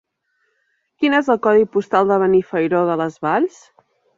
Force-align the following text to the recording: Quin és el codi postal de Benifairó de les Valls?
Quin 1.03 1.17
és 1.17 1.29
el 1.35 1.39
codi 1.47 1.67
postal 1.77 2.09
de 2.13 2.19
Benifairó 2.25 2.83
de 2.91 2.99
les 3.03 3.21
Valls? 3.29 3.63